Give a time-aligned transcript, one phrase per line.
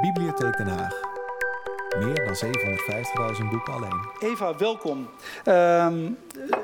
[0.00, 0.92] Bibliotheek Den Haag.
[1.98, 4.08] Meer dan 750.000 boeken alleen.
[4.18, 5.08] Eva, welkom.
[5.44, 6.06] Ehm,
[6.50, 6.58] eh,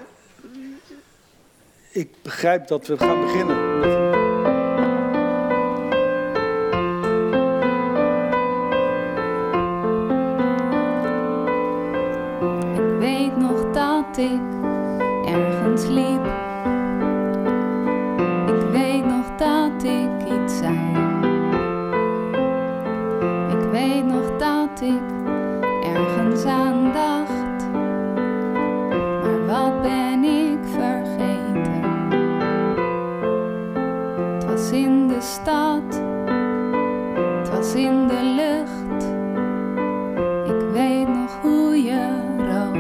[1.93, 4.06] ik begrijp dat we gaan beginnen.
[37.77, 39.05] In de lucht.
[40.57, 42.75] Ik weet nog hoe je rook.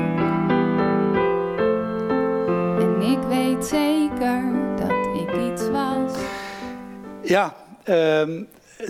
[2.82, 4.42] En ik weet zeker
[4.77, 6.12] dat ik iets was.
[7.22, 8.42] Ja, ehm,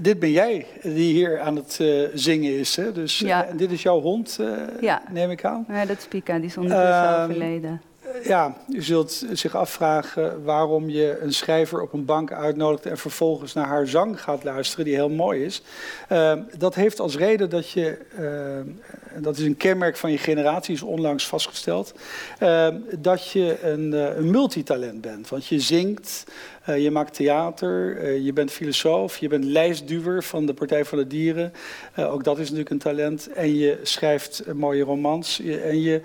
[0.03, 2.77] dit ben jij die hier aan het eh, zingen is.
[2.77, 2.93] Hè?
[2.93, 3.45] Dus, Ja.
[3.45, 4.41] eh, en dit is jouw hond,
[4.81, 5.03] Ja.
[5.13, 5.65] neem ik aan.
[5.69, 7.81] Ja, dat is Pika, die is ondertussen Ehm, overleden.
[8.25, 13.53] Ja, u zult zich afvragen waarom je een schrijver op een bank uitnodigt en vervolgens
[13.53, 15.63] naar haar zang gaat luisteren, die heel mooi is.
[16.09, 20.75] Ehm, dat heeft als reden dat je, ehm, dat is een kenmerk van je generatie,
[20.75, 21.95] is onlangs vastgesteld,
[22.39, 25.29] ehm, dat je een, eh, een multitalent bent.
[25.29, 26.25] Want je zingt,
[26.67, 30.99] eh, je maakt theater, eh, je bent filosoof, je bent lijstduwer van de Partij van
[30.99, 31.53] de Dieren.
[31.95, 33.33] Eh, ook dat is natuurlijk een talent.
[33.33, 35.37] En je schrijft mooie romans.
[35.37, 36.01] Je- en je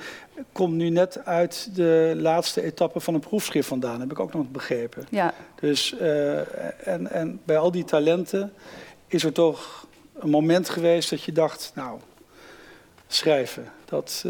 [0.52, 4.50] komt nu net uit de laatste etappe van een proefschrift vandaan, heb ik ook nog
[4.52, 5.06] begrepen.
[5.10, 5.96] Ja, Dus,
[6.84, 8.54] en, en bij al die talenten
[9.08, 9.88] is er toch
[10.20, 12.00] een moment geweest dat je dacht, nou,
[13.08, 14.26] schrijven, dat...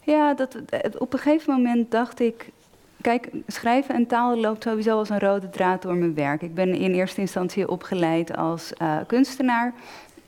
[0.00, 0.56] ja dat,
[0.98, 2.50] op een gegeven moment dacht ik...
[3.00, 6.42] Kijk, schrijven en taal loopt sowieso als een rode draad door mijn werk.
[6.42, 9.74] Ik ben in eerste instantie opgeleid als eh, kunstenaar.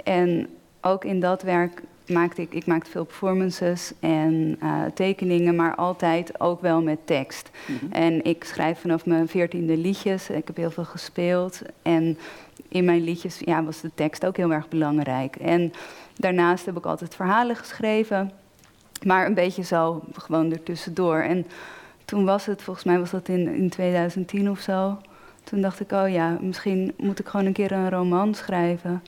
[0.04, 0.48] En
[0.80, 2.54] ook in dat werk maakte ik...
[2.54, 7.50] Ik maakte veel performances en eh, tekeningen, maar altijd ook wel met tekst.
[7.90, 10.30] En ik schrijf vanaf mijn veertiende liedjes.
[10.30, 11.62] Ik heb heel veel gespeeld.
[11.82, 12.18] En
[12.68, 15.36] in mijn liedjes ja, was de tekst ook heel erg belangrijk.
[15.36, 15.72] En
[16.14, 18.30] daarnaast heb ik altijd verhalen geschreven.
[19.04, 21.20] Maar een beetje zo gewoon ertussendoor.
[21.20, 21.46] En
[22.10, 24.98] toen was het, volgens mij was dat in, in 2010 of zo.
[25.44, 29.02] Toen dacht ik, oh ja, misschien moet ik gewoon een keer een roman schrijven.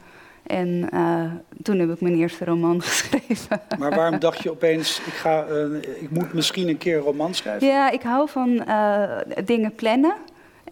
[0.47, 1.25] En eh,
[1.63, 3.61] toen heb ik mijn eerste roman geschreven.
[3.79, 7.35] maar waarom dacht je opeens, ik, ga, eh, ik moet misschien een keer een roman
[7.35, 7.67] schrijven?
[7.69, 10.15] Ja, ik hou van eh, dingen plannen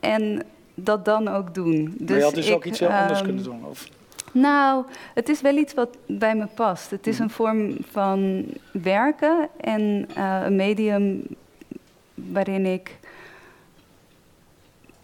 [0.00, 0.42] en
[0.74, 1.97] dat dan ook doen.
[2.06, 3.64] maar je had dus ik, ook iets heel anders ehm, kunnen doen.
[3.64, 3.88] Of?
[4.32, 6.91] Nou, het is wel iets wat bij me past.
[6.91, 7.22] Het is Mhm.
[7.22, 10.08] een vorm van werken en
[10.44, 11.22] een medium
[12.32, 12.98] waarin ik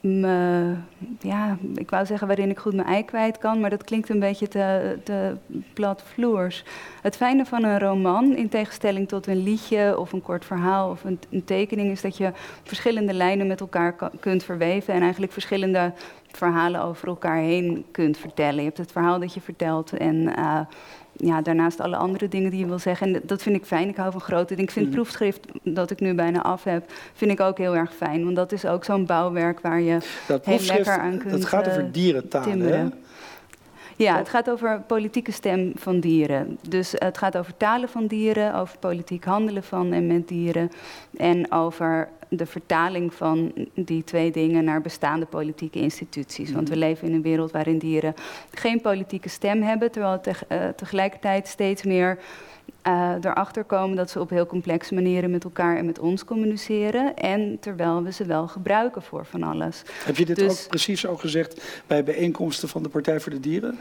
[0.01, 0.75] me,
[1.21, 4.19] ja, ik wou zeggen waarin ik goed mijn ei kwijt kan, maar dat klinkt een
[4.19, 5.37] beetje te, te
[5.73, 6.65] platvloers.
[7.03, 11.05] Het fijne van een roman, in tegenstelling tot een liedje of een kort verhaal of
[11.05, 12.33] een, een tekening, is dat je
[12.63, 15.93] verschillende lijnen met elkaar ka- kunt verweven en eigenlijk verschillende
[16.31, 18.57] verhalen over elkaar heen kunt vertellen.
[18.57, 20.61] Je hebt het verhaal dat je vertelt en eh,
[21.17, 23.15] ja, daarnaast alle andere dingen die je wil zeggen.
[23.15, 23.89] En dat vind ik fijn.
[23.89, 24.63] Ik hou van grote dingen.
[24.65, 25.03] Ik vind het Mhm.
[25.05, 28.25] proefschrift dat ik nu bijna af heb, vind ik ook heel erg fijn.
[28.25, 31.67] Want dat is ook zo'n bouwwerk waar je Dat heel lekker aan kunt, dat gaat
[31.67, 32.57] eh, over dierentalen, hè?
[32.57, 32.95] timmeren.
[33.97, 36.59] Ja, het gaat over politieke stem van dieren.
[36.69, 40.71] Dus het gaat over talen van dieren, over politiek handelen van en met dieren.
[41.17, 46.53] En over de vertaling van die twee dingen naar bestaande politieke instituties.
[46.53, 48.15] Want we leven in een wereld waarin dieren
[48.55, 52.19] geen politieke stem hebben, terwijl teg- eh, tegelijkertijd steeds meer
[52.83, 57.17] eh, erachter komen dat ze op heel complexe manieren met elkaar en met ons communiceren.
[57.17, 59.83] En terwijl we ze wel gebruiken voor van alles.
[60.05, 63.41] Heb je dit Dus- ook precies ook gezegd bij bijeenkomsten van de Partij voor de
[63.41, 63.79] Dieren?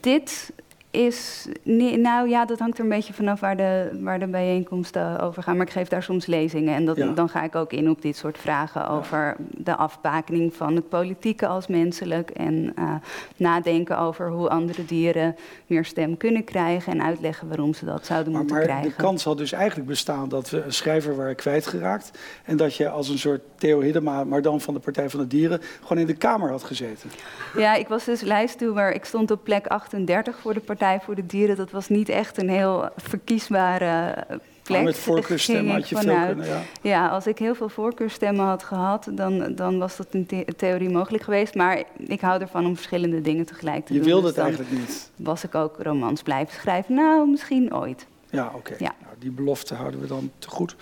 [0.00, 0.52] Dit
[0.90, 5.20] is, nee, nou ja, dat hangt er een beetje vanaf waar de, waar de bijeenkomsten
[5.20, 5.56] over gaan.
[5.56, 7.06] Maar ik geef daar soms lezingen en dat, Ja.
[7.12, 11.46] dan ga ik ook in op dit soort vragen over de afbakening van het politieke
[11.46, 12.30] als menselijk.
[12.30, 12.94] En eh,
[13.36, 18.32] nadenken over hoe andere dieren meer stem kunnen krijgen en uitleggen waarom ze dat zouden
[18.32, 18.90] Maar, moeten maar krijgen.
[18.90, 22.10] de kans had dus eigenlijk bestaan dat we een schrijver waren kwijtgeraakt.
[22.44, 25.26] En dat je als een soort Theo Hiddema, maar dan van de Partij van de
[25.26, 27.10] Dieren, gewoon in de Kamer had gezeten.
[27.56, 28.94] Ja, ik was dus lijstduwer.
[28.94, 31.56] Ik stond op plek 38 voor de Partij voor de Dieren.
[31.56, 34.24] Dat was niet echt een heel verkiesbare
[34.62, 34.82] plek.
[34.82, 36.60] Met voorkeurstemmen had je veel kunnen, ja.
[36.82, 40.90] Ja, als ik heel veel voorkeurstemmen had gehad, dan, dan was dat in the- theorie
[40.90, 41.54] mogelijk geweest.
[41.54, 44.08] Maar ik hou ervan om verschillende dingen tegelijk te Je doen.
[44.08, 45.10] wilde dus het eigenlijk niet.
[45.16, 46.94] was ik ook romans blijven schrijven.
[46.94, 48.06] Nou, misschien ooit.
[48.30, 48.74] Ja, oké.
[48.78, 48.94] Ja.
[49.02, 50.76] Nou, die belofte houden we dan te goed.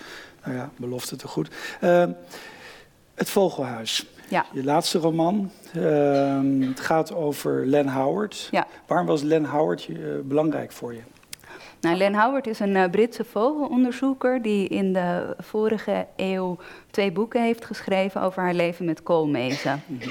[0.45, 1.49] Nou ja, belofte te goed.
[1.81, 2.11] Ehm,
[3.15, 4.05] het Vogelhuis.
[4.29, 4.45] Ja.
[4.51, 5.51] Je laatste roman.
[5.73, 8.47] Ehm, het gaat over Len Howard.
[8.51, 8.67] Ja.
[8.87, 11.01] Waarom was Len Howard uh, belangrijk voor je?
[11.81, 16.57] Nou, Len Howard is een uh, Britse vogelonderzoeker die in de vorige eeuw
[16.91, 19.83] twee boeken heeft geschreven over haar leven met koolmezen.
[19.85, 20.09] Mhm.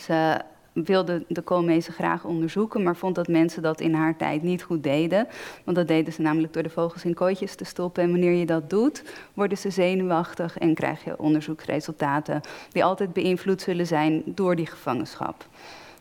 [0.00, 0.40] Ze
[0.84, 4.82] wilde de koolmezen graag onderzoeken, maar vond dat mensen dat in haar tijd niet goed
[4.82, 5.28] deden.
[5.64, 8.02] Want dat deden ze namelijk door de vogels in kooitjes te stoppen.
[8.02, 9.02] En wanneer je dat doet,
[9.34, 12.40] worden ze zenuwachtig en krijg je onderzoeksresultaten
[12.72, 15.46] die altijd beïnvloed zullen zijn door die gevangenschap.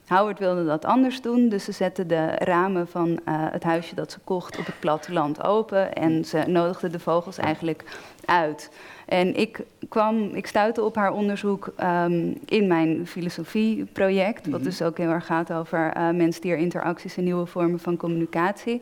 [0.08, 4.12] Howard wilde dat anders doen, dus ze zette de ramen van uh, het huisje dat
[4.12, 7.84] ze kocht op het platteland open en ze nodigde de vogels eigenlijk
[8.26, 8.72] uit.
[9.06, 9.60] En ik
[9.90, 14.70] kwam, ik stuitte op haar onderzoek um, in mijn filosofieproject, wat mhm.
[14.70, 18.82] dus ook heel erg gaat over uh, mens-dier-interacties en nieuwe vormen van communicatie.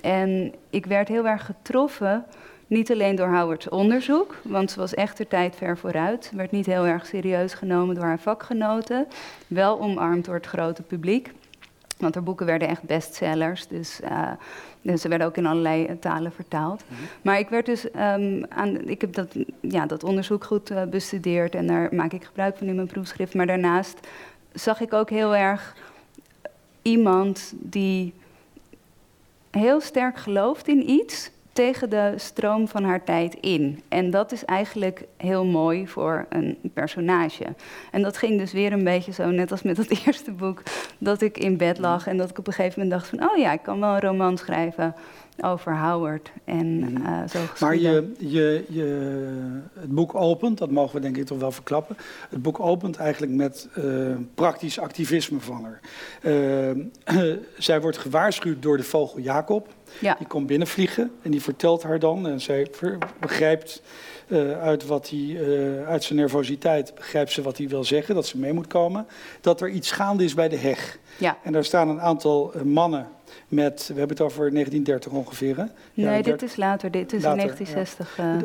[0.00, 2.24] En ik werd heel erg getroffen
[2.68, 6.32] niet alleen door Howard's onderzoek, want ze was echt er tijd ver vooruit.
[6.34, 9.06] Werd niet heel erg serieus genomen door haar vakgenoten.
[9.46, 11.32] Wel omarmd door het grote publiek.
[11.98, 13.66] Want haar boeken werden echt bestsellers.
[13.66, 14.30] Dus, uh,
[14.82, 16.84] dus ze werden ook in allerlei talen vertaald.
[16.88, 17.00] Mhm.
[17.22, 18.88] Maar ik werd dus um, aan.
[18.88, 22.66] Ik heb dat, ja, dat onderzoek goed uh, bestudeerd en daar maak ik gebruik van
[22.66, 23.34] in mijn proefschrift.
[23.34, 24.08] Maar daarnaast
[24.52, 25.76] zag ik ook heel erg
[26.82, 28.14] iemand die
[29.50, 33.82] heel sterk gelooft in iets tegen de stroom van haar tijd in.
[33.88, 37.44] En dat is eigenlijk heel mooi voor een personage.
[37.90, 40.62] En dat ging dus weer een beetje zo, net als met dat eerste boek,
[40.98, 43.36] dat ik in bed lag en dat ik op een gegeven moment dacht van, oh
[43.36, 44.94] ja, ik kan wel een roman schrijven
[45.42, 46.30] over Howard.
[46.44, 48.84] En, uh, zo maar je, je, je,
[49.80, 51.96] het boek opent, dat mogen we denk ik toch wel verklappen.
[52.30, 55.80] Het boek opent eigenlijk met uh, praktisch activisme van haar.
[56.22, 59.68] Uh, zij wordt gewaarschuwd door de vogel Jacob.
[59.98, 60.14] Ja.
[60.18, 62.70] Die komt binnenvliegen en die vertelt haar dan, en zij
[63.20, 63.82] begrijpt
[64.60, 65.38] uit, wat hij,
[65.86, 69.06] uit zijn nervositeit, begrijpt ze wat hij wil zeggen, dat ze mee moet komen,
[69.40, 70.98] dat er iets gaande is bij de heg.
[71.18, 71.38] Ja.
[71.42, 73.08] En daar staan een aantal mannen
[73.48, 75.56] met, we hebben het over 1930 ongeveer.
[75.56, 75.64] Hè?
[75.94, 78.16] Nee, dit is later, dit is later, in 1960.
[78.16, 78.36] Ja.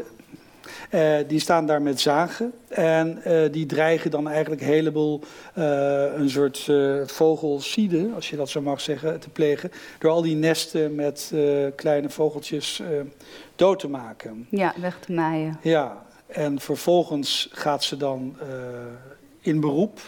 [0.92, 5.22] Uh, die staan daar met zagen en uh, die dreigen dan eigenlijk een heleboel
[5.58, 6.72] uh, een soort
[7.06, 9.72] vogelcide, als je dat zo mag zeggen, te plegen.
[10.00, 11.34] Door al die nesten met
[11.76, 12.82] kleine vogeltjes
[13.56, 14.48] dood te maken.
[14.50, 15.60] Ja, weg te maaien.
[15.62, 18.36] Ja, en vervolgens gaat ze dan
[19.40, 20.00] in beroep.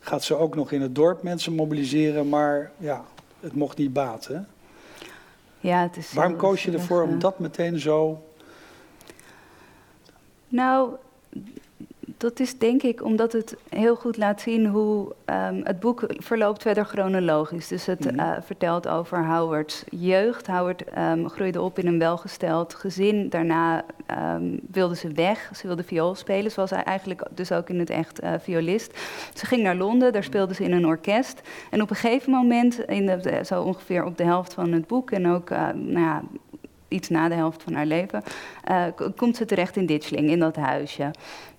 [0.00, 3.04] Gaat ze ook nog in het dorp mensen mobiliseren, maar ja,
[3.42, 4.48] het mocht niet baten.
[5.60, 8.22] Ja, het is Waarom koos je ervoor om dat meteen zo
[10.52, 10.96] nou,
[12.22, 16.62] dat is denk ik omdat het heel goed laat zien hoe um, het boek verloopt
[16.62, 17.68] verder chronologisch.
[17.68, 20.46] Dus het mm uh, vertelt over Howard's jeugd.
[20.46, 23.28] Howard um, groeide op in een welgesteld gezin.
[23.28, 23.84] Daarna
[24.34, 25.50] um, wilde ze weg.
[25.54, 26.50] Ze wilde viool spelen.
[26.50, 28.98] Ze was eigenlijk dus ook in het echt uh, violist.
[29.34, 30.12] Ze ging naar Londen.
[30.12, 31.40] Daar speelde ze in een orkest.
[31.70, 35.10] En op een gegeven moment, in de, zo ongeveer op de helft van het boek...
[35.10, 36.22] en ook uh, nou ja,
[36.92, 38.22] iets na de helft van haar leven,
[38.70, 38.84] uh,
[39.16, 41.10] komt ze terecht in Ditchling, in dat huisje.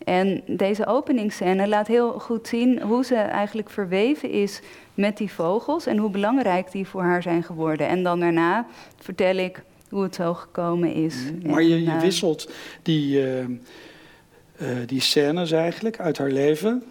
[0.04, 4.60] En deze openingsscène laat heel goed zien hoe ze eigenlijk verweven is
[4.94, 7.88] met die vogels en hoe belangrijk die voor haar zijn geworden.
[7.88, 8.66] En dan daarna
[8.98, 11.16] vertel ik hoe het zo gekomen is.
[11.16, 12.50] Mm, maar je, je eh, wisselt
[12.82, 13.46] die, uh,
[14.86, 16.84] die scènes eigenlijk uit haar leven.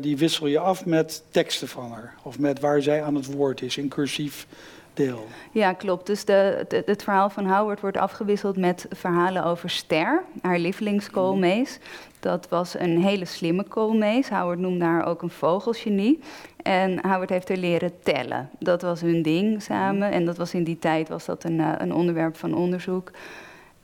[0.00, 2.14] die wissel je af met teksten van haar.
[2.22, 4.46] Of met waar zij aan het woord is, in cursief
[4.94, 5.26] deel.
[5.52, 6.06] Ja, klopt.
[6.06, 11.78] Dus de, het verhaal van Howard wordt afgewisseld met verhalen over Ster, haar lievelingskoolmees.
[12.20, 14.28] Dat was een hele slimme koolmees.
[14.28, 16.20] Howard noemde haar ook een vogelgenie.
[16.62, 18.50] En Howard heeft haar leren tellen.
[18.58, 20.10] Dat was hun ding samen.
[20.10, 23.10] En dat was in die tijd was dat een, eh, een onderwerp van onderzoek.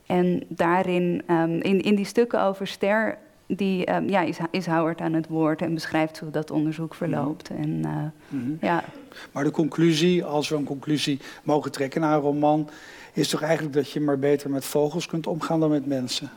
[0.06, 5.00] En daarin, um, in, in die stukken over Ster, die, um, ja, is, is Howard
[5.00, 7.48] aan het woord en beschrijft hoe dat onderzoek verloopt.
[7.48, 7.92] En, uh,
[8.28, 8.58] mm -hmm.
[8.60, 8.84] ja.
[9.32, 12.70] Maar de conclusie, als we een conclusie mogen trekken naar een roman,
[13.12, 16.30] is toch eigenlijk dat je maar beter met vogels kunt omgaan dan met mensen?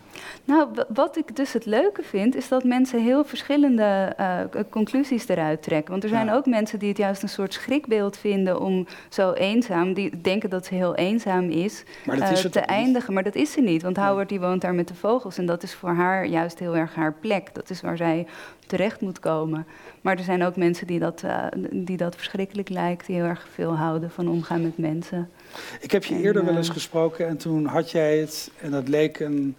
[0.45, 5.63] Nou, wat ik dus het leuke vind, is dat mensen heel verschillende uh, conclusies eruit
[5.63, 5.91] trekken.
[5.91, 9.93] Want er zijn ook mensen die het juist een soort schrikbeeld vinden om zo eenzaam,
[9.93, 13.13] die denken dat ze heel eenzaam is, uh, te eindigen.
[13.13, 15.63] Maar dat is ze niet, want Howard die woont daar met de vogels en dat
[15.63, 17.53] is voor haar juist heel erg haar plek.
[17.53, 18.27] Dat is waar zij
[18.71, 19.65] terecht moet komen.
[20.01, 23.47] Maar er zijn ook mensen die dat, uh, die dat verschrikkelijk lijkt, die heel erg
[23.53, 25.29] veel houden van omgaan met mensen.
[25.79, 29.19] Ik heb je eerder wel eens gesproken en toen had jij het, en dat leek
[29.19, 29.55] een,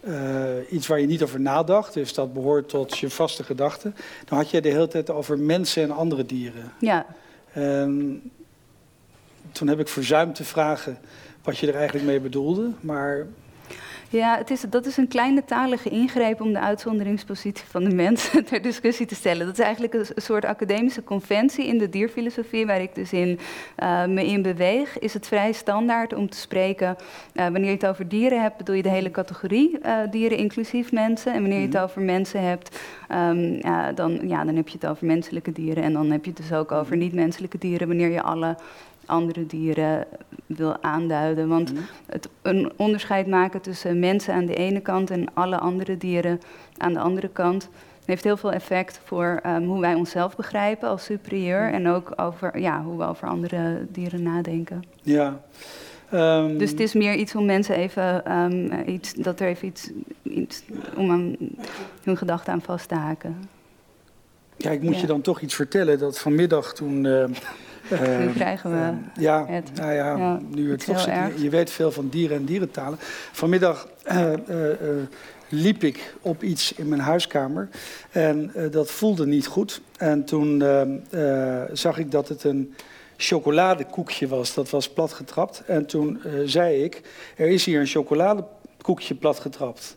[0.00, 3.94] uh, iets waar je niet over nadacht, dus dat behoort tot je vaste gedachten.
[4.24, 6.72] Dan had jij de hele tijd over mensen en andere dieren.
[6.80, 7.06] Ja.
[7.52, 8.22] En
[9.52, 10.98] toen heb ik verzuimd te vragen
[11.42, 13.26] wat je er eigenlijk mee bedoelde, maar
[14.10, 18.30] Ja, het is, dat is een kleine talige ingreep om de uitzonderingspositie van de mens
[18.48, 19.46] ter discussie te stellen.
[19.46, 23.38] Dat is eigenlijk een, soort academische conventie in de dierfilosofie, waar ik dus in,
[23.82, 24.98] uh, me in beweeg.
[24.98, 26.96] Is het vrij standaard om te spreken,
[27.34, 30.92] uh, wanneer je het over dieren hebt, bedoel je de hele categorie uh, dieren, inclusief
[30.92, 31.32] mensen.
[31.32, 31.82] En wanneer je het Mhm.
[31.82, 32.78] over mensen hebt,
[33.12, 33.60] um,
[33.94, 35.82] dan, ja, dan heb je het over menselijke dieren.
[35.82, 37.04] En dan heb je het dus ook over Mhm.
[37.04, 38.56] niet-menselijke dieren, wanneer je alle
[39.08, 40.06] andere dieren
[40.46, 41.48] wil aanduiden.
[41.48, 41.82] Want Mhm.
[42.06, 46.40] het, een onderscheid maken tussen mensen aan de ene kant en alle andere dieren
[46.76, 47.68] aan de andere kant
[48.04, 51.74] heeft heel veel effect voor um, hoe wij onszelf begrijpen als superieur Mhm.
[51.74, 54.82] en ook over ja, hoe we over andere dieren nadenken.
[55.02, 55.40] Ja.
[56.14, 59.90] Um, Dus het is meer iets om mensen even um, iets, dat er even iets,
[60.22, 60.62] iets
[60.96, 61.36] om aan
[62.02, 63.36] hun gedachten aan vast te haken.
[64.56, 65.00] Ja, ik moet Ja.
[65.00, 67.04] je dan toch iets vertellen dat vanmiddag toen.
[67.04, 67.24] Uh,
[68.24, 68.76] nu krijgen we.
[68.76, 69.70] Uh, ja, het.
[69.74, 72.98] nou ja, Ja, nu het toch zit, je, je weet veel van dieren en dierentalen.
[73.32, 74.32] Vanmiddag uh,
[75.48, 77.68] liep ik op iets in mijn huiskamer
[78.10, 79.80] en dat voelde niet goed.
[79.96, 80.62] En toen
[81.10, 82.74] uh, zag ik dat het een
[83.16, 85.62] chocoladekoekje was, dat was platgetrapt.
[85.66, 87.00] En toen zei ik,
[87.36, 89.96] er is hier een chocoladekoekje platgetrapt.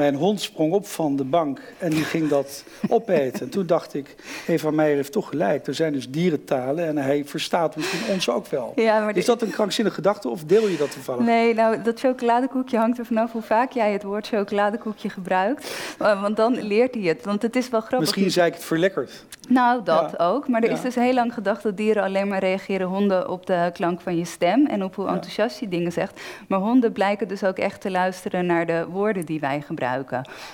[0.00, 3.40] Mijn hond sprong op van de bank en die ging dat opeten.
[3.40, 4.14] En toen dacht ik,
[4.46, 5.66] Eva Meijer heeft toch gelijk.
[5.66, 8.72] Er zijn dus dierentalen en hij verstaat misschien ons ook wel.
[8.76, 11.24] Ja, maar is dat een krankzinnige gedachte of deel je dat toevallig?
[11.24, 15.94] Nee, nou, dat chocoladekoekje hangt er vanaf hoe vaak jij het woord chocoladekoekje gebruikt.
[15.98, 17.24] Want dan leert hij het.
[17.24, 18.00] Want het is wel grappig.
[18.00, 19.24] Misschien zei ik het verlekkerd.
[19.48, 20.24] Nou, dat Ja.
[20.24, 20.48] ook.
[20.48, 20.74] Maar er Ja.
[20.74, 24.16] is dus heel lang gedacht dat dieren alleen maar reageren honden op de klank van
[24.16, 26.20] je stem en op hoe enthousiast je dingen zegt.
[26.48, 29.88] Maar honden blijken dus ook echt te luisteren naar de woorden die wij gebruiken.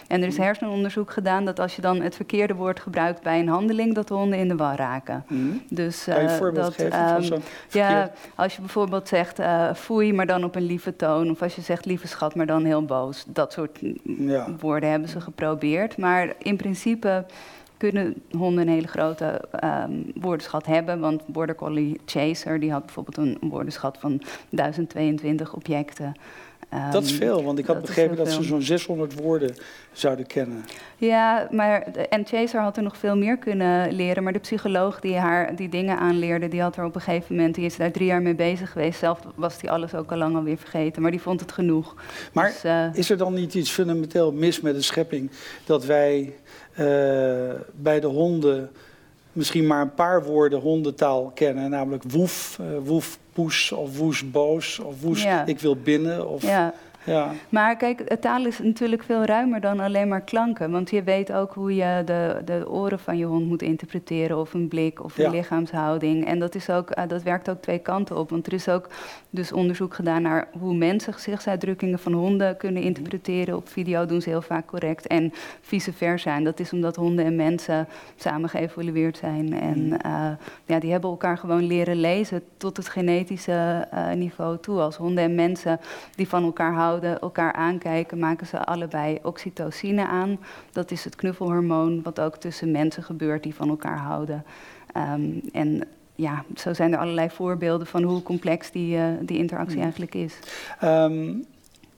[0.08, 3.48] En er is hersenonderzoek gedaan dat als je dan het verkeerde woord gebruikt bij een
[3.48, 5.24] handeling, dat de honden in de war raken.
[5.28, 5.40] Mhm.
[5.68, 9.08] Dus, Kan je een eh, voorbeeld dat, geven van ehm, zo'n ja, als je bijvoorbeeld
[9.08, 11.30] zegt eh foei, maar dan op een lieve toon.
[11.30, 13.24] Of als je zegt lieve schat, maar dan heel boos.
[13.28, 14.46] Dat soort Ja.
[14.60, 15.96] woorden hebben ze geprobeerd.
[15.96, 17.24] Maar in principe
[17.76, 21.00] kunnen honden een hele grote ehm, woordenschat hebben.
[21.00, 26.14] Want Border Collie Chaser die had bijvoorbeeld een woordenschat van 1022 objecten.
[26.92, 29.54] Dat is Ehm, veel, want ik had begrepen dat ze zo'n 600 woorden
[29.92, 30.64] zouden kennen.
[30.96, 34.22] Ja, maar en Chaser had er nog veel meer kunnen leren.
[34.22, 37.54] Maar de psycholoog die haar die dingen aanleerde, die had er op een gegeven moment,
[37.54, 38.98] die is daar drie jaar mee bezig geweest.
[38.98, 41.94] Zelf was hij alles ook al lang alweer vergeten, maar die vond het genoeg.
[42.32, 45.30] Maar Dus, eh, is er dan niet iets fundamenteel mis met de schepping
[45.64, 46.34] dat wij
[46.72, 46.84] eh,
[47.74, 48.70] bij de honden
[49.36, 54.78] misschien maar een paar woorden hondentaal kennen, namelijk woef, eh, woef poes of woes boos
[54.78, 55.46] of woes Ja.
[55.46, 56.74] ik wil binnen of ja.
[57.06, 57.30] Ja.
[57.48, 60.70] Maar kijk, taal is natuurlijk veel ruimer dan alleen maar klanken.
[60.70, 64.38] Want je weet ook hoe je de, de oren van je hond moet interpreteren.
[64.38, 65.30] Of een blik of een Ja.
[65.30, 66.26] lichaamshouding.
[66.26, 68.30] En dat, is ook, eh, dat werkt ook twee kanten op.
[68.30, 68.88] Want er is ook
[69.30, 73.56] dus onderzoek gedaan naar hoe mensen gezichtsuitdrukkingen van honden kunnen interpreteren.
[73.56, 75.06] Op video doen ze heel vaak correct.
[75.06, 76.36] En vice versa.
[76.36, 79.60] En dat is omdat honden en mensen samen geëvolueerd zijn.
[79.60, 79.94] En Mhm.
[80.00, 80.28] eh,
[80.64, 84.80] ja, die hebben elkaar gewoon leren lezen tot het genetische eh, niveau toe.
[84.80, 85.80] Als honden en mensen
[86.14, 90.38] die van elkaar houden, elkaar aankijken, maken ze allebei oxytocine aan.
[90.72, 94.44] Dat is het knuffelhormoon wat ook tussen mensen gebeurt die van elkaar houden.
[94.92, 95.82] Ehm, en
[96.14, 99.82] ja, zo zijn er allerlei voorbeelden van hoe complex die, eh, die interactie Mm.
[99.82, 100.38] eigenlijk is.
[100.80, 101.34] Ehm,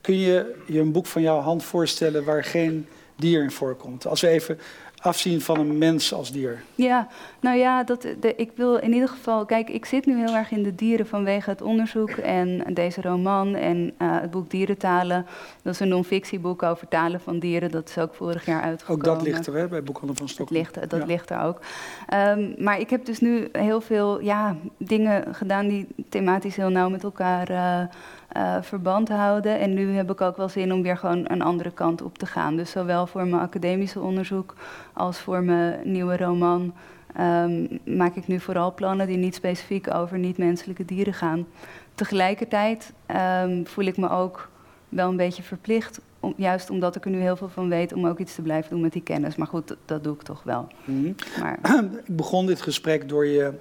[0.01, 2.87] kun je je een boek van jouw hand voorstellen waar geen
[3.17, 4.07] dier in voorkomt?
[4.07, 4.59] Als we even
[5.01, 6.63] afzien van een mens als dier.
[6.75, 7.07] Ja,
[7.41, 9.45] nou ja, dat, de, ik wil in ieder geval.
[9.45, 13.55] Kijk, ik zit nu heel erg in de dieren vanwege het onderzoek en deze roman
[13.55, 15.27] en eh, het boek Dierentalen.
[15.63, 17.71] Dat is een non-fictieboek over talen van dieren.
[17.71, 19.07] Dat is ook vorig jaar uitgekomen.
[19.09, 20.61] Ook dat ligt er hè, bij Boekhandel van Dat Stockholm.
[20.61, 21.07] ligt, dat Ja.
[21.07, 21.61] ligt er ook.
[22.09, 26.89] Ehm, maar ik heb dus nu heel veel ja, dingen gedaan die thematisch heel nauw
[26.89, 27.81] met elkaar eh,
[28.29, 29.59] eh, verband houden.
[29.59, 32.27] En nu heb ik ook wel zin om weer gewoon een andere kant op te
[32.27, 32.57] gaan.
[32.57, 34.55] Dus zowel voor mijn academische onderzoek
[34.99, 36.75] als voor mijn nieuwe roman
[37.15, 41.47] ehm, maak ik nu vooral plannen die niet specifiek over niet-menselijke dieren gaan.
[41.95, 44.49] Tegelijkertijd ehm, voel ik me ook
[44.89, 48.07] wel een beetje verplicht, om, juist omdat ik er nu heel veel van weet, om
[48.07, 49.37] ook iets te blijven doen met die kennis.
[49.37, 50.69] Maar goed, dat, dat doe ik toch wel.
[50.85, 51.13] Mhm.
[51.41, 51.59] Maar,
[52.05, 53.53] Ik begon dit gesprek door je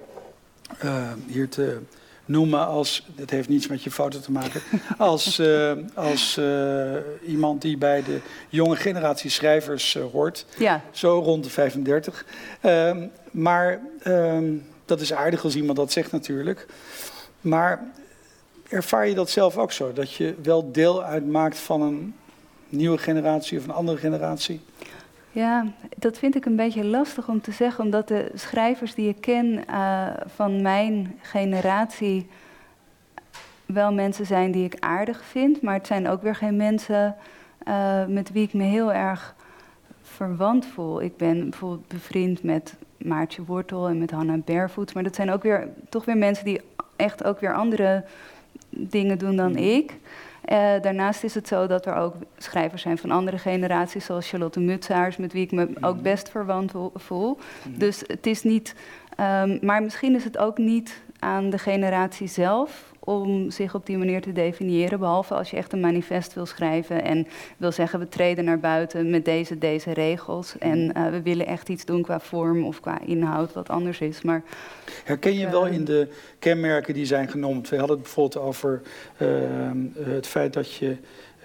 [0.79, 1.79] eh, hier te
[2.27, 4.61] noemen als, dit heeft niets met je foto te maken,
[4.97, 6.93] als, eh, als eh,
[7.27, 8.19] iemand die bij de
[8.49, 10.45] jonge generatie schrijvers eh, hoort.
[10.57, 12.25] ja, Zo rond de 35.
[12.61, 14.53] Ehm, maar ehm,
[14.85, 16.65] dat is aardig als iemand dat zegt natuurlijk.
[17.41, 17.83] Maar
[18.69, 19.93] ervaar je dat zelf ook zo?
[19.93, 22.15] Dat je wel deel uitmaakt van een
[22.69, 24.61] nieuwe generatie of een andere generatie?
[25.37, 25.65] Ja,
[25.97, 29.67] dat vind ik een beetje lastig om te zeggen, omdat de schrijvers die ik ken
[29.67, 32.27] eh, van mijn generatie
[33.65, 37.15] wel mensen zijn die ik aardig vind, maar het zijn ook weer geen mensen
[37.67, 39.35] uh, met wie ik me heel erg
[40.01, 41.01] verwant voel.
[41.01, 45.43] Ik ben bijvoorbeeld bevriend met Maartje Wortel en met Hanna Barefoot, maar dat zijn ook
[45.43, 46.61] weer toch weer mensen die
[46.95, 48.05] echt ook weer andere
[48.69, 49.93] dingen doen dan ik.
[50.51, 54.59] Uh, daarnaast is het zo dat er ook schrijvers zijn van andere generaties, zoals Charlotte
[54.59, 57.37] Mutsaars, met wie ik me ook best verwant voel.
[57.65, 58.75] Dus het is niet,
[59.19, 63.97] um, maar misschien is het ook niet aan de generatie zelf om zich op die
[63.97, 64.99] manier te definiëren.
[64.99, 69.09] Behalve als je echt een manifest wil schrijven en wil zeggen: we treden naar buiten
[69.09, 70.57] met deze, deze regels.
[70.57, 74.21] En uh, we willen echt iets doen qua vorm of qua inhoud wat anders is.
[74.21, 74.43] Maar,
[75.03, 76.07] Herken je wel in de
[76.39, 77.69] kenmerken die zijn genoemd?
[77.69, 78.81] We hadden het bijvoorbeeld over
[79.17, 79.27] uh,
[80.15, 80.97] het feit dat je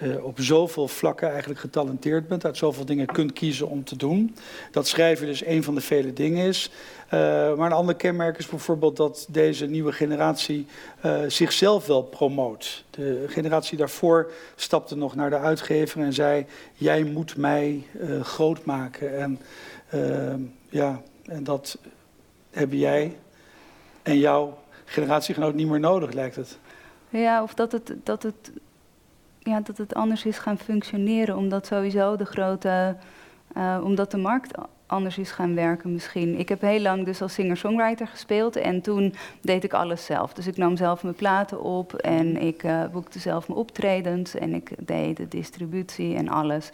[0.03, 4.35] uh, op zoveel vlakken eigenlijk getalenteerd bent, uit zoveel dingen kunt kiezen om te doen.
[4.71, 6.71] Dat schrijven dus een van de vele dingen is.
[7.05, 7.09] Uh,
[7.55, 10.67] maar een ander kenmerk is bijvoorbeeld dat deze nieuwe generatie
[11.05, 12.83] uh, zichzelf wel promoot.
[12.89, 17.83] De generatie daarvoor stapte nog naar de uitgever en zei: Jij moet mij
[18.21, 19.17] groot maken.
[19.19, 19.39] En,
[20.69, 21.77] ja, en dat
[22.51, 23.15] hebben jij
[24.03, 26.57] en jouw generatiegenoot niet meer nodig, lijkt het.
[27.09, 28.51] Ja, of dat het, dat het
[29.43, 31.37] ja, dat het anders is gaan functioneren.
[31.37, 32.95] Omdat sowieso de grote.
[33.57, 34.51] Uh, omdat de markt
[34.93, 36.39] anders is gaan werken misschien.
[36.39, 40.33] Ik heb heel lang dus als singer-songwriter gespeeld en toen deed ik alles zelf.
[40.33, 44.53] Dus ik nam zelf mijn platen op en ik uh, boekte zelf mijn optredens en
[44.53, 46.69] ik deed de distributie en alles.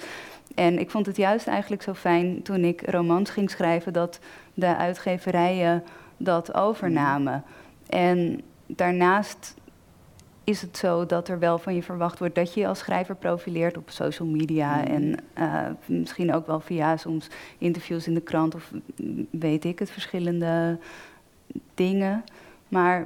[0.56, 4.20] En ik vond het juist eigenlijk zo fijn toen ik romans ging schrijven dat
[4.54, 5.84] de uitgeverijen
[6.18, 7.44] dat overnamen.
[7.90, 9.56] En daarnaast
[10.50, 13.16] is het zo dat er wel van je verwacht wordt dat je, je als schrijver
[13.16, 14.84] profileert op social media mm.
[14.84, 17.28] en uh, misschien ook wel via soms
[17.58, 18.72] interviews in de krant of
[19.30, 20.78] weet ik het, verschillende
[21.74, 22.24] dingen.
[22.68, 23.06] Maar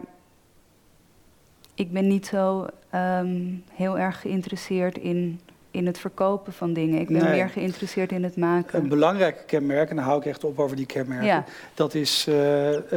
[1.74, 5.40] ik ben niet zo um, heel erg geïnteresseerd in,
[5.72, 7.00] in het verkopen van dingen.
[7.00, 7.32] Ik ben nee.
[7.32, 8.80] meer geïnteresseerd in het maken.
[8.80, 11.46] Een belangrijk kenmerk, en daar hou ik echt op over die kenmerken, ja.
[11.74, 12.36] dat is uh,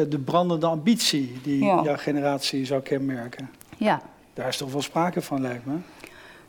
[0.08, 1.82] de brandende ambitie die ja.
[1.82, 3.50] jouw generatie zou kenmerken.
[3.76, 4.02] Ja,
[4.36, 5.76] daar is toch wel sprake van, lijkt me.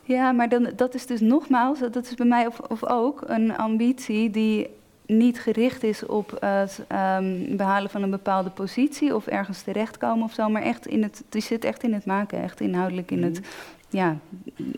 [0.02, 3.56] Ja, maar dan, dat is dus nogmaals, dat is bij mij of, of ook een
[3.56, 4.66] ambitie die
[5.06, 6.80] niet gericht is op het
[7.18, 11.22] um, behalen van een bepaalde positie of ergens terechtkomen of zo, maar echt in het,
[11.28, 13.48] die zit echt in het maken, echt inhoudelijk in het, mhm.
[13.88, 14.16] ja,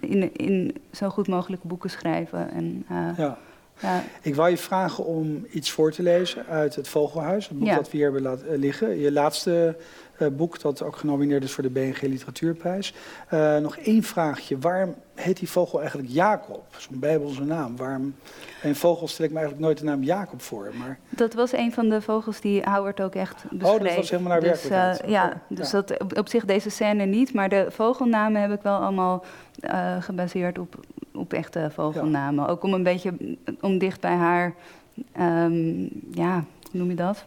[0.00, 2.50] in, in zo goed mogelijk boeken schrijven.
[2.50, 3.38] En, uh, ja.
[3.82, 4.02] Ja.
[4.22, 7.74] Ik wou je vragen om iets voor te lezen uit het Vogelhuis, het boek ja.
[7.74, 8.98] dat we hier hebben laten liggen.
[8.98, 9.76] Je laatste
[10.18, 12.94] uh, boek dat ook genomineerd is voor de BNG Literatuurprijs.
[13.34, 14.58] Uh, nog één vraagje.
[14.58, 16.64] Waarom heet die vogel eigenlijk Jacob?
[16.76, 17.76] Zo'n bijbelse naam.
[17.76, 18.14] Waarom...
[18.62, 20.70] En vogels stel ik me eigenlijk nooit de naam Jacob voor.
[20.78, 20.98] Maar...
[21.08, 23.78] Dat was een van de vogels die Howard ook echt beschreef.
[23.78, 25.04] Oh, dat was helemaal naar dus, werkelijkheid.
[25.04, 25.80] Uh, ja, dus ja.
[25.80, 27.34] dat op, op, zich deze scène niet.
[27.34, 29.24] Maar de vogelnamen heb ik wel allemaal
[30.00, 30.80] gebaseerd op,
[31.20, 32.44] op echte vogelnamen.
[32.44, 32.50] Ja.
[32.50, 33.12] Ook om een beetje
[33.60, 34.54] om dicht bij haar,
[35.20, 37.26] um, ja, hoe noem je dat?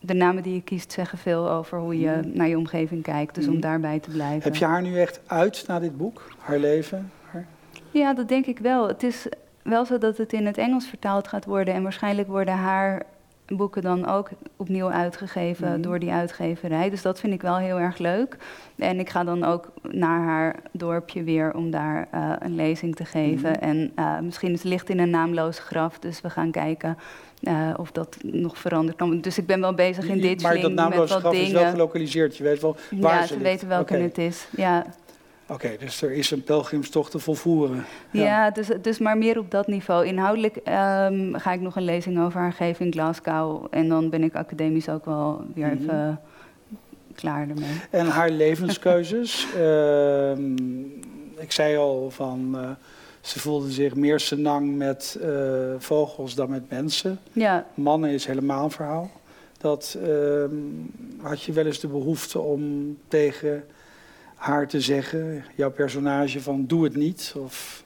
[0.00, 2.30] de namen die je kiest zeggen veel over hoe je mm.
[2.34, 3.34] naar je omgeving kijkt.
[3.34, 3.52] Dus mm.
[3.52, 4.42] om daarbij te blijven.
[4.42, 6.32] Heb je haar nu echt uit na dit boek?
[6.38, 7.10] Haar leven?
[7.30, 7.46] Haar...
[7.90, 8.88] Ja, dat denk ik wel.
[8.88, 9.26] Het is
[9.62, 11.74] wel zo dat het in het Engels vertaald gaat worden.
[11.74, 13.02] En waarschijnlijk worden haar
[13.56, 15.82] boeken dan ook opnieuw uitgegeven mm.
[15.82, 16.90] door die uitgeverij.
[16.90, 18.36] Dus dat vind ik wel heel erg leuk.
[18.76, 23.04] En ik ga dan ook naar haar dorpje weer om daar uh, een lezing te
[23.04, 23.50] geven.
[23.50, 23.56] Mm.
[23.56, 25.98] En uh, misschien is het ligt in een naamloos graf.
[25.98, 26.98] Dus we gaan kijken
[27.40, 29.20] uh, of dat nog veranderd kan.
[29.20, 32.36] Dus ik ben wel bezig in dit Maar dat naamloze graf is wel gelokaliseerd.
[32.36, 34.04] Je weet wel waar ja, ze weten welke okay.
[34.04, 34.48] het is.
[34.56, 34.86] Ja.
[35.50, 37.84] Oké, okay, dus er is een pelgrimstocht te volvoeren.
[38.10, 40.06] Ja, ja dus, dus maar meer op dat niveau.
[40.06, 43.66] Inhoudelijk um, ga ik nog een lezing over haar geven in Glasgow.
[43.70, 45.80] En dan ben ik academisch ook wel weer mm -hmm.
[45.80, 46.20] even
[47.14, 47.80] klaar ermee.
[47.90, 49.46] En haar levenskeuzes?
[49.56, 50.30] uh,
[51.46, 52.52] ik zei al van...
[52.54, 52.70] Uh,
[53.20, 55.28] ze voelde zich meer senang met uh,
[55.78, 57.18] vogels dan met mensen.
[57.32, 57.66] Ja.
[57.74, 59.10] Mannen is helemaal een verhaal.
[59.58, 60.44] Dat uh,
[61.22, 63.64] had je wel eens de behoefte om tegen
[64.38, 67.34] haar te zeggen, jouw personage, van doe het niet?
[67.36, 67.84] Of...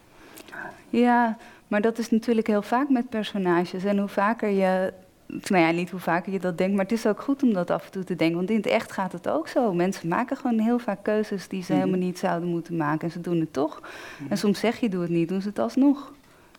[0.91, 1.37] Ja,
[1.69, 3.85] maar dat is natuurlijk heel vaak met personages.
[3.85, 4.93] En hoe vaker je
[5.27, 7.71] nou ja, niet hoe vaker je dat denkt, maar het is ook goed om dat
[7.71, 8.37] af en toe te denken.
[8.37, 9.73] Want in het echt gaat het ook zo.
[9.73, 11.87] Mensen maken gewoon heel vaak keuzes die ze mm -hmm.
[11.87, 13.07] helemaal niet zouden moeten maken.
[13.07, 13.81] En ze doen het toch.
[13.81, 13.87] Mm
[14.19, 14.27] -hmm.
[14.31, 16.13] En soms zeg je doe het niet, doen ze het alsnog.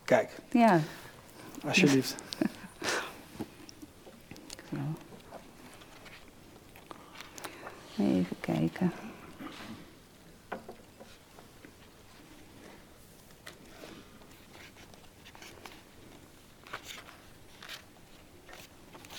[0.04, 0.30] Kijk.
[0.50, 0.80] Ja.
[1.66, 2.16] Alsjeblieft.
[7.98, 8.92] Even kijken.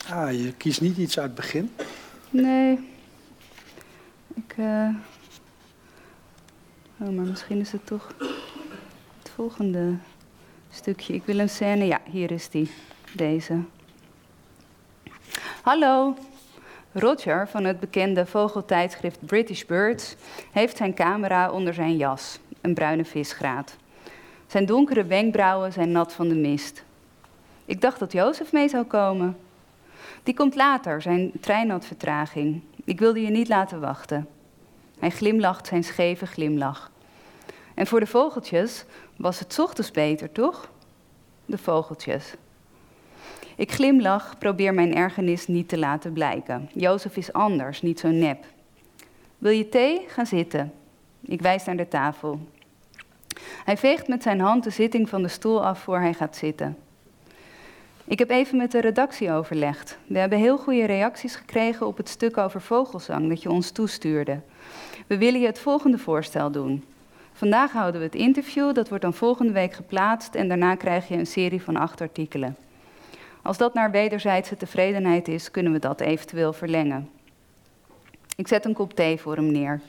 [0.09, 1.71] Ah, je kiest niet iets uit het begin?
[2.29, 2.89] Nee.
[4.35, 4.89] Ik, uh,
[7.01, 8.07] Oh, maar misschien is het toch
[9.21, 9.95] het volgende
[10.69, 11.13] stukje.
[11.13, 11.85] Ik wil een scène.
[11.85, 12.71] Ja, hier is die.
[13.15, 13.59] Deze.
[15.61, 16.15] Hallo.
[16.91, 20.15] Roger van het bekende vogeltijdschrift British Birds
[20.51, 23.75] heeft zijn camera onder zijn jas, een bruine visgraat.
[24.47, 26.83] Zijn donkere wenkbrauwen zijn nat van de mist.
[27.65, 29.37] Ik dacht dat Jozef mee zou komen.
[30.23, 32.61] Die komt later, zijn trein had vertraging.
[32.83, 34.27] Ik wilde je niet laten wachten.
[34.99, 36.91] Hij glimlacht zijn scheve glimlach.
[37.73, 38.85] En voor de vogeltjes
[39.17, 40.71] was het ochtends beter, toch?
[41.45, 42.33] De vogeltjes.
[43.55, 46.69] Ik glimlach, probeer mijn ergernis niet te laten blijken.
[46.73, 48.45] Jozef is anders, niet zo nep.
[49.37, 50.05] Wil je thee?
[50.07, 50.73] Ga zitten.
[51.21, 52.39] Ik wijs naar de tafel.
[53.65, 56.77] Hij veegt met zijn hand de zitting van de stoel af voor hij gaat zitten.
[58.07, 59.97] Ik heb even met de redactie overlegd.
[60.07, 64.39] We hebben heel goede reacties gekregen op het stuk over vogelzang dat je ons toestuurde.
[65.07, 66.83] We willen je het volgende voorstel doen.
[67.33, 71.15] Vandaag houden we het interview, dat wordt dan volgende week geplaatst en daarna krijg je
[71.15, 72.55] een serie van acht artikelen.
[73.41, 77.09] Als dat naar wederzijdse tevredenheid is, kunnen we dat eventueel verlengen.
[78.35, 79.81] Ik zet een kop thee voor hem neer.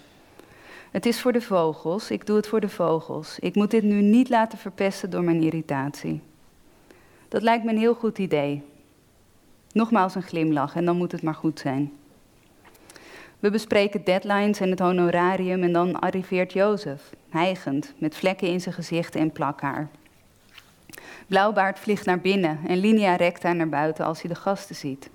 [0.90, 3.38] Het is voor de vogels, ik doe het voor de vogels.
[3.38, 6.20] Ik moet dit nu niet laten verpesten door mijn irritatie.
[7.28, 8.62] Dat lijkt me een heel goed idee.
[9.72, 11.92] Nogmaals een glimlach en dan moet het maar goed zijn.
[13.38, 18.74] We bespreken deadlines en het honorarium en dan arriveert Jozef, hijgend, met vlekken in zijn
[18.74, 19.88] gezicht en plakhaar.
[21.26, 25.10] Blauwbaard vliegt naar binnen en linea recta naar buiten als hij de gasten ziet.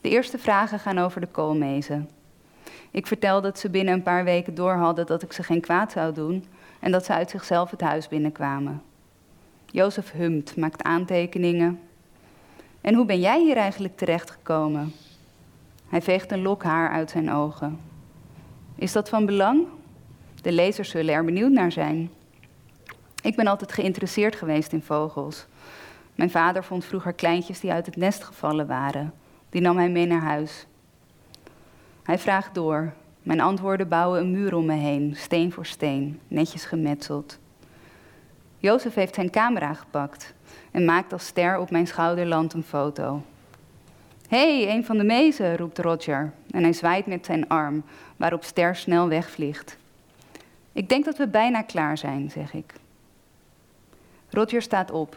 [0.00, 2.08] De eerste vragen gaan over de koolmezen.
[2.90, 5.92] Ik vertel dat ze binnen een paar weken door hadden dat ik ze geen kwaad
[5.92, 6.44] zou doen
[6.80, 8.82] en dat ze uit zichzelf het huis binnenkwamen.
[9.72, 11.80] Jozef humt, maakt aantekeningen.
[12.80, 14.92] En hoe ben jij hier eigenlijk terechtgekomen?
[15.88, 17.80] Hij veegt een lok haar uit zijn ogen.
[18.74, 19.66] Is dat van belang?
[20.42, 22.10] De lezers zullen er benieuwd naar zijn.
[23.22, 25.46] Ik ben altijd geïnteresseerd geweest in vogels.
[26.14, 29.12] Mijn vader vond vroeger kleintjes die uit het nest gevallen waren.
[29.50, 30.66] Die nam hij mee naar huis.
[32.02, 32.92] Hij vraagt door.
[33.22, 37.38] Mijn antwoorden bouwen een muur om me heen, steen voor steen, netjes gemetseld.
[38.60, 40.34] Jozef heeft zijn camera gepakt
[40.70, 43.22] en maakt als ster op mijn schouderland een foto.
[44.28, 47.82] Hé, hey, een van de mezen, roept Roger en hij zwaait met zijn arm,
[48.16, 49.76] waarop Ster snel wegvliegt.
[50.72, 52.74] Ik denk dat we bijna klaar zijn, zeg ik.
[54.28, 55.16] Roger staat op.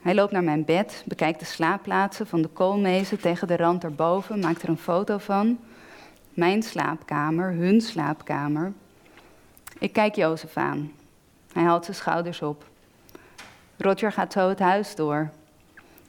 [0.00, 4.40] Hij loopt naar mijn bed, bekijkt de slaapplaatsen van de koolmezen tegen de rand erboven,
[4.40, 5.58] maakt er een foto van.
[6.34, 8.72] Mijn slaapkamer, hun slaapkamer.
[9.78, 10.92] Ik kijk Jozef aan.
[11.58, 12.64] Hij haalt zijn schouders op.
[13.76, 15.30] Roger gaat zo het huis door.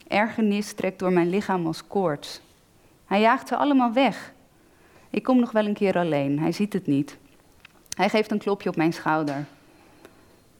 [0.08, 2.40] Ergernis trekt door mijn lichaam als koorts.
[3.06, 4.32] Hij jaagt ze allemaal weg.
[5.10, 7.16] Ik kom nog wel een keer alleen, hij ziet het niet.
[7.96, 9.44] Hij geeft een klopje op mijn schouder.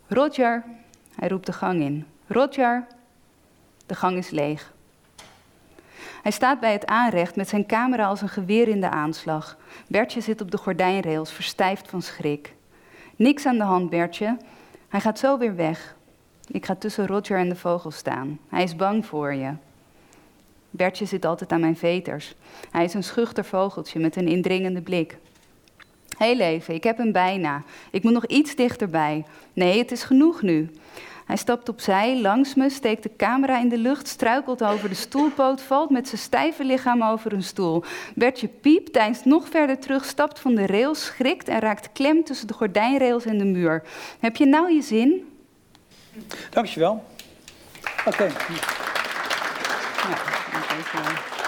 [0.06, 0.64] Roger,
[1.14, 2.06] hij roept de gang in.
[2.26, 2.86] Roger,
[3.86, 4.72] de gang is leeg.
[6.22, 9.56] Hij staat bij het aanrecht met zijn camera als een geweer in de aanslag.
[9.86, 12.54] Bertje zit op de gordijnrails, verstijfd van schrik.
[13.16, 14.36] Niks aan de hand, Bertje.
[14.90, 15.96] Hij gaat zo weer weg.
[16.46, 18.38] Ik ga tussen Roger en de vogel staan.
[18.48, 19.52] Hij is bang voor je.
[20.70, 22.34] Bertje zit altijd aan mijn veters.
[22.70, 25.18] Hij is een schuchter vogeltje met een indringende blik.
[26.16, 27.62] Hé leven, ik heb hem bijna.
[27.90, 29.24] Ik moet nog iets dichterbij.
[29.52, 30.70] Nee, het is genoeg nu.
[31.30, 35.62] Hij stapt opzij, langs me, steekt de camera in de lucht, struikelt over de stoelpoot,
[35.62, 37.84] valt met zijn stijve lichaam over een stoel.
[38.14, 42.46] Bertje piept, deinst nog verder terug, stapt van de rails, schrikt en raakt klem tussen
[42.46, 43.82] de gordijnrails en de muur.
[44.20, 45.32] Heb je nou je zin?
[46.50, 47.04] Dankjewel.
[48.04, 48.08] Oké.
[48.08, 48.30] Okay.
[50.92, 51.39] Ja,